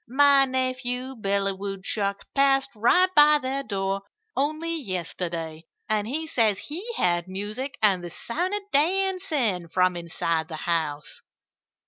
[0.07, 4.01] My nephew, Billy Woodchuck, passed right by their door
[4.35, 10.47] only yesterday; and he says he heard music and the sound of dancing from inside
[10.47, 11.21] the house."